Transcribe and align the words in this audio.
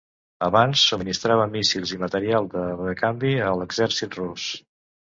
Abans, 0.45 0.85
subministrava 0.93 1.45
míssils 1.53 1.95
i 1.99 2.01
material 2.07 2.51
de 2.57 2.65
recanvi 2.83 3.35
a 3.51 3.57
l’exèrcit 3.63 4.21
rus. 4.23 4.53